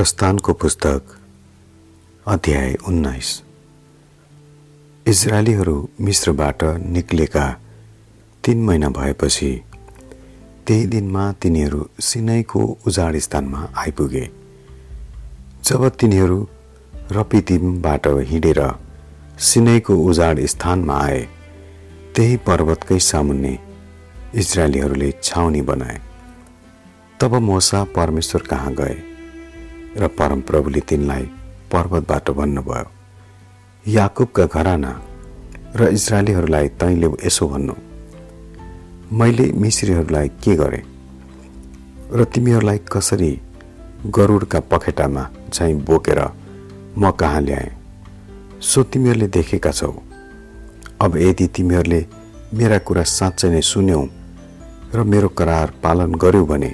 प्रस्थानको 0.00 0.52
पुस्तक 0.52 1.02
अध्याय 2.26 2.74
उन्नाइस। 2.88 3.42
इजरायलीहरू 5.06 5.74
मिश्रबाट 6.00 6.62
निक्लेका 6.86 7.44
तिन 8.44 8.62
महिना 8.64 8.88
भएपछि 8.88 9.50
त्यही 10.66 10.86
दिनमा 10.86 11.32
तिनीहरू 11.32 11.88
सिनैको 12.00 12.78
उजाड 12.86 13.16
स्थानमा 13.16 13.68
आइपुगे। 13.76 14.30
जब 15.64 15.88
तिनीहरू 15.88 16.48
रपिदिमबाट 17.12 18.06
हिँडेर 18.06 18.62
सिनैको 19.38 19.96
उजाड 19.96 20.40
स्थानमा 20.46 20.98
आए 21.00 21.20
त्यही 22.16 22.36
पर्वतकै 22.36 22.98
सामुन्ने 22.98 23.58
इजरायलीहरूले 24.34 25.12
छाउनी 25.22 25.62
बनाए। 25.62 26.00
तब 27.20 27.34
मोसा 27.34 27.84
परमेश्वर 27.84 28.42
कहाँ 28.42 28.74
गए? 28.74 29.09
र 29.98 30.06
परमप्रभुले 30.06 30.80
तिनलाई 30.80 31.24
पर्वतबाट 31.72 32.30
भन्नुभयो 32.30 32.90
याकुबका 33.84 34.44
घराना 34.46 34.92
र 35.76 35.88
इजरायलीहरूलाई 35.88 36.68
तैँले 36.80 37.08
यसो 37.26 37.46
भन्नु 37.48 37.74
मैले 39.12 39.46
मिश्रीहरूलाई 39.52 40.28
के 40.28 40.54
गरेँ? 40.56 40.84
र 42.12 42.24
तिमीहरूलाई 42.24 42.78
कसरी 42.92 43.32
गरुडका 44.06 44.60
पखेटामा 44.70 45.24
चाहिँ 45.52 45.74
बोकेर 45.74 46.20
म 46.98 47.10
कहाँ 47.10 47.40
ल्याएँ? 47.40 47.70
सो 48.60 48.82
तिमीहरूले 48.82 49.26
देखेका 49.26 49.70
छौ। 49.70 49.92
अब 51.00 51.16
यदि 51.16 51.46
तिमीहरूले 51.46 52.00
मेरा 52.54 52.78
कुरा 52.78 53.02
साँच्चै 53.02 53.48
नै 53.50 53.60
सुन्यौ 53.62 54.02
र 54.94 55.02
मेरो 55.02 55.28
करार 55.28 55.74
पालन 55.82 56.14
गर्यौ 56.14 56.46
भने 56.46 56.72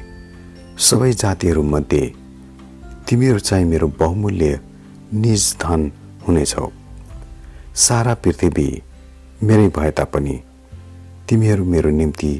सबै 0.79 1.13
जातिहरूमध्ये 1.13 2.26
तिमीहरू 3.09 3.39
चाहिँ 3.39 3.65
मेरो 3.65 3.89
बहुमूल्य 3.89 4.61
निज 5.15 5.57
धन 5.63 5.93
हुनेछौ। 6.29 6.69
सारा 7.75 8.15
पृथ्वी 8.15 8.83
मेरै 9.43 9.69
भए 9.69 9.91
तापनि 9.91 10.43
तिमीहरू 11.29 11.65
मेरो 11.65 11.91
निम्ति 11.91 12.33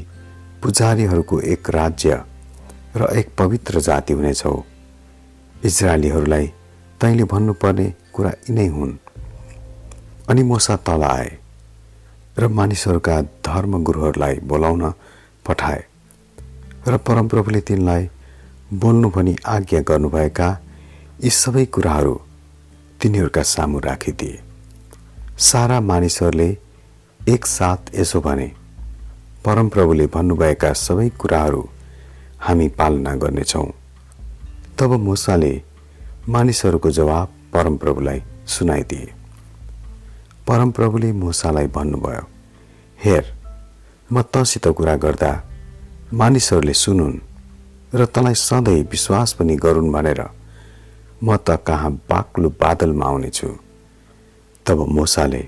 पुजारीहरूको 0.63 1.39
एक 1.39 1.69
राज्य 1.69 2.23
र 2.95 3.07
एक 3.17 3.29
पवित्र 3.37 3.79
जाति 3.79 4.13
हुनेछौ। 4.13 4.63
इजरायलीहरूलाई 5.65 6.47
तैँले 7.01 7.23
भन्नुपर्ने 7.23 7.87
कुरा 8.13 8.31
यिनै 8.49 8.67
हुन्। 8.67 8.93
अनि 10.29 10.43
मोसा 10.43 10.75
तल 10.75 11.03
आए 11.03 11.31
र 12.39 12.47
मानिसहरूका 12.47 13.21
धर्मगुरुहरूलाई 13.21 14.35
बोलाउन 14.43 14.93
पठाए 15.47 15.83
र 16.87 16.97
परमप्रभुले 16.97 17.61
तिनलाई 17.61 18.09
बोल्नु 18.73 19.09
भनी 19.09 19.35
आज्ञा 19.47 19.79
गर्नुभएका 19.79 20.47
यी 21.23 21.29
सबै 21.29 21.65
कुराहरू 21.65 22.13
तिनीहरूका 23.01 23.43
सामु 23.43 23.79
राखिदिए। 23.79 24.39
सारा 25.39 25.79
मानिसहरूले 25.81 26.49
एकसाथ 27.21 27.95
यसो 27.95 28.19
भने 28.21 28.51
परमप्रभुले 29.45 30.07
भन्नुभएका 30.07 30.71
सबै 30.73 31.07
कुराहरू 31.09 31.61
हामी 32.39 32.67
पालना 32.69 33.15
गर्नेछौँ। 33.15 33.71
तब 34.79 34.91
मुसाले 34.99 35.53
मानिसहरूको 36.29 36.91
जवाब 36.91 37.27
परमप्रभुलाई 37.53 38.21
सुनाइदिए। 38.47 39.13
परमप्रभुले 40.47 41.11
मुसालाई 41.13 41.67
भन्नुभयो 41.67 42.27
हेर 42.99 43.33
म 44.09 44.21
तँसित 44.21 44.67
कुरा 44.67 44.95
गर्दा 44.95 45.31
मानिसहरूले 46.13 46.73
सुनुन् 46.73 47.17
र 47.93 48.05
तँलाई 48.05 48.33
सधैँ 48.35 48.83
विश्वास 48.91 49.33
पनि 49.33 49.55
गरून् 49.55 49.91
भनेर 49.91 50.21
म 51.23 51.37
त 51.37 51.55
कहाँ 51.67 51.91
बाक्लो 52.09 52.49
बादलमा 52.61 53.05
आउनेछु। 53.05 53.47
तब 54.65 54.79
मोसाले 54.89 55.43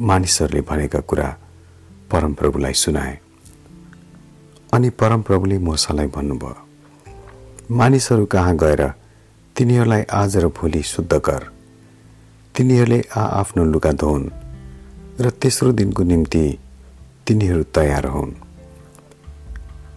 मानिसहरूले 0.00 0.60
भनेका 0.60 1.00
कुरा 1.00 1.28
परमप्रभुलाई 2.12 2.72
सुनाए। 2.74 3.18
अनि 4.72 4.90
परमप्रभुले 4.90 5.58
मोसालाई 5.58 6.06
भन्नुभयो 6.06 6.62
मानिसहरू 7.70 8.26
कहाँ 8.26 8.56
गएर 8.56 8.82
तिनीहरूलाई 9.56 10.02
आज 10.12 10.36
र 10.36 10.46
भोलि 10.52 10.82
शुद्ध 10.84 11.12
कर 11.18 11.42
तिनीहरूले 12.54 13.00
आ 13.16 13.22
आफ्नो 13.40 13.64
लुगा 13.64 13.92
धोन् 13.92 14.30
र 15.20 15.30
तेस्रो 15.32 15.72
दिनको 15.72 16.02
निम्ति 16.02 16.44
तिनीहरू 17.26 17.62
तयार 17.74 18.06
हुन्। 18.06 18.43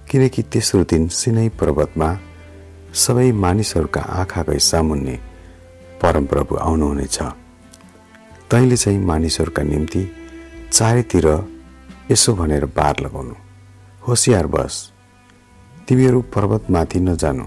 किनकि 0.09 0.41
तेस्रो 0.43 0.83
दिन 0.83 1.07
सिनै 1.07 1.49
पर्वतमा 1.49 2.09
सबै 2.93 3.31
मानिसहरूका 3.31 4.01
आँखाकै 4.01 4.59
सामुन्ने 4.59 5.15
परमप्रभु 6.01 6.55
आउनुहुनेछ। 6.55 7.17
तैँले 8.49 8.77
चाहिँ 8.77 8.99
मानिसहरूका 8.99 9.63
निम्ति 9.63 10.03
चारैतिर 10.71 11.27
यसो 12.11 12.33
भनेर 12.33 12.65
बार 12.65 12.95
लगाउनु। 12.99 13.35
होसियार 14.07 14.47
बस। 14.47 14.73
तिमीहरू 15.87 16.21
पर्वतमाथि 16.21 16.99
नजानु 16.99 17.45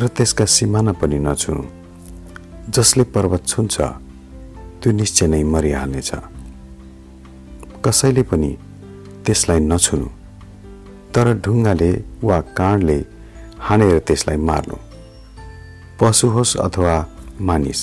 र 0.00 0.08
त्यसका 0.08 0.44
सिमाना 0.44 0.92
पनि 0.92 1.18
नछुनु। 1.18 1.64
जसले 2.72 3.04
पर्वत 3.04 3.42
छुन्छ 3.46 3.76
त्यो 4.80 4.92
निश्चय 4.92 5.26
नै 5.26 5.42
मरिहाल्नेछ। 5.44 6.10
कसैले 7.84 8.22
पनि 8.22 8.50
त्यसलाई 9.24 9.60
नछुनु। 9.60 10.23
तर 11.14 11.32
ढुङ्गाले 11.38 11.90
वा 12.22 12.40
काँडले 12.58 12.98
हानेर 13.60 13.98
त्यसलाई 14.06 14.36
मार्नु। 14.48 14.76
पशु 16.00 16.28
होस् 16.28 16.56
अथवा 16.58 16.94
मानिस 17.40 17.80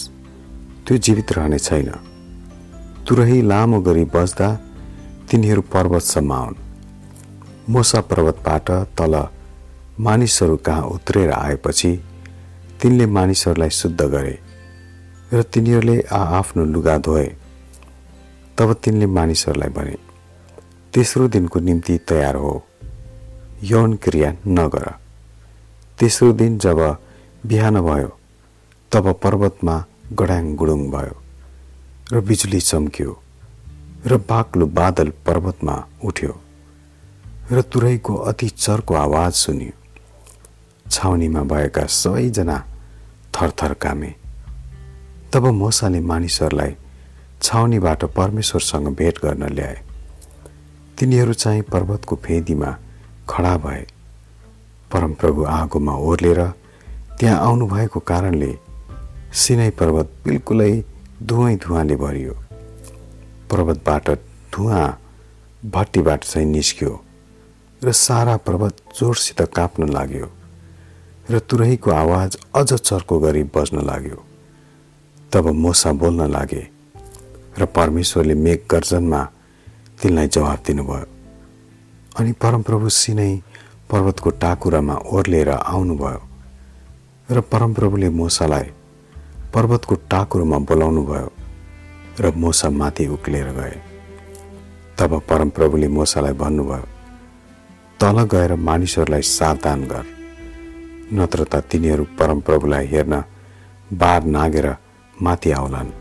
त्यो 0.86 0.98
जीवित 0.98 1.32
रहने 1.32 1.60
छैन। 1.60 1.90
तुरही 3.08 3.42
लामो 3.42 3.80
गरी 3.82 4.06
बस्दा 4.06 4.48
तिनीहरू 5.30 5.62
पर्वतसम्म 5.74 6.32
आउन्। 6.34 6.56
मोसा 7.70 8.00
पर्वतबाट 8.02 8.70
तल 8.98 9.14
मानिसहरू 10.00 10.56
कहाँ 10.58 10.84
उत्रेर 10.96 11.32
आएपछि 11.32 11.92
तिनले 12.82 13.06
मानिसहरूलाई 13.08 13.70
शुद्ध 13.70 14.02
गरे 14.04 14.36
र 15.34 15.42
तिनीहरूले 15.44 15.98
आफ्नो 16.12 16.66
लुगा 16.66 16.98
धोए। 16.98 17.28
तब 18.58 18.74
तिनले 18.84 19.06
मानिसहरूलाई 19.08 19.70
भने 19.70 19.96
तेस्रो 20.94 21.28
दिनको 21.28 21.60
निम्ति 21.60 21.98
तयार 22.10 22.36
हो। 22.36 22.54
यौन 23.64 23.94
क्रिया 23.96 24.30
नगर। 24.50 24.86
तेस्रो 26.00 26.32
दिन 26.34 26.58
जब 26.60 26.80
बिहान 27.46 27.80
भयो 27.82 28.08
तब 28.92 29.12
पर्वतमा 29.24 29.76
गडाङ 30.14 30.56
गुडुङ 30.56 30.82
भयो 30.92 31.16
र 32.14 32.22
बिजुली 32.22 32.62
चम्क्यो 32.62 33.12
र 34.06 34.18
बाक्लो 34.30 34.66
बादल 34.80 35.10
पर्वतमा 35.26 35.76
उठ्यो 36.04 36.34
र 37.52 37.62
तुरैको 37.62 38.16
अति 38.30 38.48
चर्को 38.50 38.94
आवाज 38.96 39.34
सुन्यो। 39.34 39.74
छाउनीमा 40.86 41.42
भएका 41.44 41.86
सबैजना 41.86 42.58
थरथर 43.36 43.74
कामे। 43.74 44.14
तब 45.34 45.46
मोसाले 45.54 46.00
मानिसहरूलाई 46.02 46.76
छाउनीबाट 47.42 48.04
परमेश्वरसँग 48.18 48.88
भेट 48.96 49.20
गर्न 49.26 49.44
ल्याए। 49.54 49.78
तिनीहरू 50.98 51.34
चाहिँ 51.34 51.62
पर्वतको 51.72 52.16
फेदीमा 52.16 52.72
खडा 53.32 53.56
भए। 53.58 53.86
परमप्रभु 54.92 55.44
आगोमा 55.58 55.94
ओर्लेर 56.08 56.42
त्यहाँ 57.20 57.38
आउनुभएको 57.40 58.00
कारणले 58.08 58.52
सिनै 59.34 59.70
पर्वत 59.80 60.08
बिल्कुलै 60.26 60.74
धुवै 61.24 61.56
धुवाले 61.64 61.96
भरियो। 61.96 62.34
पर्वतबाट 63.52 64.10
धुवा 64.54 64.82
भट्टीबाट 65.74 66.24
चाहिँ 66.24 66.48
निस्क्यो 66.48 66.92
र 67.82 67.92
सारा 67.98 68.36
पर्वत 68.46 68.76
जोरसित 68.98 69.42
काप्न 69.56 69.90
लाग्यो 69.90 70.28
र 71.32 71.40
तुरहीको 71.50 71.92
आवाज 71.94 72.38
अझ 72.56 72.74
चर्को 72.74 73.20
गरी 73.20 73.44
बज्न 73.56 73.86
लाग्यो। 73.86 74.20
तब 75.32 75.48
मोसा 75.64 75.92
बोल्न 75.94 76.30
लागे 76.32 76.64
र 77.60 77.66
परमेश्वरले 77.76 78.34
मेघ 78.36 78.60
गर्जनमा 78.72 79.22
तिनलाई 80.02 80.28
जवाब 80.28 80.60
दिनुभयो। 80.68 81.21
अनि 82.12 82.32
परमप्रभु 82.44 82.90
सिनै 82.92 83.32
पर्वतको 83.92 84.30
टाकुरामा 84.44 84.96
ओर्लेर 85.16 85.50
आउनुभयो 85.50 86.22
र 87.36 87.42
परमप्रभुले 87.52 88.10
मोसालाई 88.20 88.68
पर्वतको 89.54 89.96
टाकुरोमा 90.12 90.58
बोलाउनु 90.70 91.02
भयो 91.06 91.30
र 92.20 92.32
मोसा 92.36 92.70
माथि 92.70 93.08
उक्लेर 93.16 93.48
गए। 93.58 93.78
तब 95.00 95.12
परमप्रभुले 95.30 95.88
मोसालाई 95.88 96.34
भन्नुभयो 96.44 96.88
तल 98.00 98.18
गएर 98.34 98.56
मानिसहरूलाई 98.68 99.22
सावधान 99.30 99.80
गर 99.88 100.06
नत्र 101.14 101.40
त 101.44 101.64
तिनीहरू 101.72 102.04
परमप्रभुलाई 102.20 102.86
हेर्न 102.94 103.24
बार 104.04 104.22
नागेर 104.36 104.68
माथि 105.18 105.52
आउलान् 105.52 105.92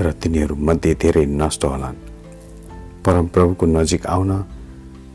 र 0.00 0.12
तिनीहरू 0.18 0.54
मध्ये 0.66 0.94
धेरै 1.02 1.26
नष्ट 1.40 1.64
होलान्। 1.64 2.04
परमप्रभुको 3.06 3.66
नजिक 3.78 4.06
आउन 4.06 4.30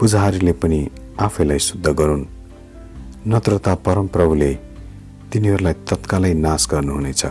पुजारीले 0.03 0.51
पनि 0.59 0.79
आफैलाई 1.15 1.59
शुद्ध 1.63 1.87
गरून्। 1.99 2.23
नत्र 3.31 3.51
त 3.57 3.67
परमप्रभुले 3.85 4.51
तिनीहरूलाई 5.31 5.75
तत्कालै 5.87 6.33
नाश 6.35 6.63
गर्नुहुनेछ। 6.71 7.23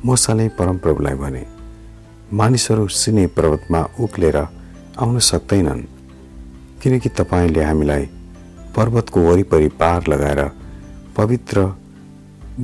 मोसाले 0.00 0.46
परमप्रभुलाई 0.58 1.14
भने 1.14 1.42
मानिसहरू 2.32 2.86
सिने 2.88 3.24
पर्वतमा 3.36 3.80
उक्लेर 4.00 4.36
आउन 5.04 5.18
सक्दैनन् 5.20 5.82
किनकि 6.80 7.08
तपाईँले 7.12 7.62
हामीलाई 7.62 8.04
पर्वतको 8.76 9.20
वरिपरि 9.20 9.68
पार 9.80 10.00
लगाएर 10.08 10.40
पवित्र 11.16 11.56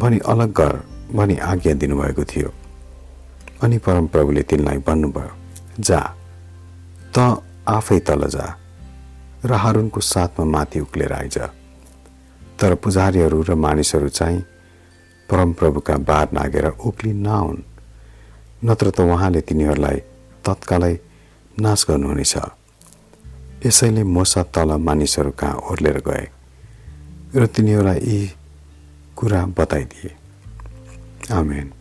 भनी 0.01 0.19
अलग 0.25 0.51
गर 0.57 0.73
भनी 1.13 1.37
आज्ञा 1.51 1.75
दिनुभएको 1.75 2.25
थियो। 2.25 2.51
अनि 3.63 3.79
परमप्रभुले 3.85 4.43
तिनलाई 4.49 4.79
भन्नुभयो 4.89 5.83
जा 5.85 6.01
त 7.13 7.45
आफै 7.69 7.99
तल 8.09 8.25
जा। 8.29 8.47
र 9.45 9.53
हारुनको 9.53 10.01
साथमा 10.01 10.45
माथि 10.45 10.81
उक्लेर 10.81 11.13
आइज। 11.13 11.39
तर 12.61 12.75
पुजारीहरू 12.75 13.43
र 13.43 13.55
मानिसहरू 13.55 14.09
चाहिँ 14.09 14.41
परमप्रभुका 15.29 15.97
बार 15.97 16.29
नागेर 16.33 16.67
उक्लि 16.67 17.13
नआउन्। 17.13 17.63
नत्र 18.65 18.91
त 18.91 19.01
उहाँले 19.01 19.41
तिनीहरूलाई 19.41 19.99
तत्कालै 20.45 20.95
नाश 21.61 21.87
गर्नुहुनेछ। 21.89 22.35
यसैले 23.67 24.03
मोसा 24.05 24.43
तल 24.43 24.71
मानिसहरू 24.77 25.31
कहाँ 25.31 25.55
ओर्लेर 25.71 25.99
गए 26.07 26.27
र 27.35 27.47
तिनीहरूलाई 27.47 27.99
यी 27.99 28.21
कुरा 29.17 29.41
बताइदिए। 29.59 30.11
आमेन। 31.33 31.80